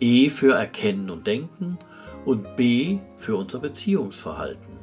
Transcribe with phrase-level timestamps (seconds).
[0.00, 1.76] E für Erkennen und Denken
[2.24, 4.75] und B für unser Beziehungsverhalten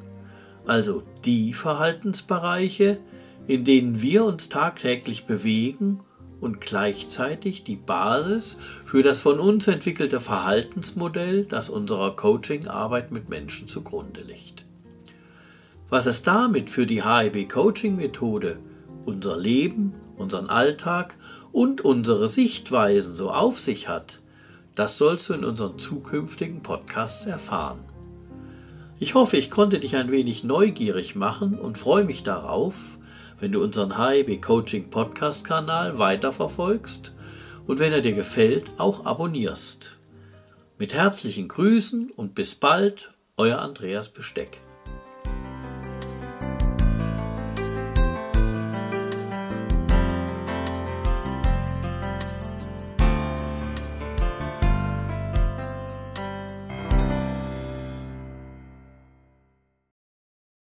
[0.66, 3.00] also die Verhaltensbereiche,
[3.48, 6.00] in denen wir uns tagtäglich bewegen
[6.40, 13.68] und gleichzeitig die Basis für das von uns entwickelte Verhaltensmodell, das unserer Coaching-Arbeit mit Menschen
[13.68, 14.66] zugrunde liegt.
[15.90, 18.58] Was es damit für die HIB Coaching Methode,
[19.06, 21.16] unser Leben, unseren Alltag
[21.52, 24.20] und unsere Sichtweisen so auf sich hat,
[24.76, 27.80] das sollst du in unseren zukünftigen Podcasts erfahren.
[29.04, 32.98] Ich hoffe, ich konnte dich ein wenig neugierig machen und freue mich darauf,
[33.38, 37.14] wenn du unseren HIB Coaching Podcast Kanal weiterverfolgst
[37.68, 39.98] und wenn er dir gefällt, auch abonnierst.
[40.78, 44.62] Mit herzlichen Grüßen und bis bald, euer Andreas Besteck.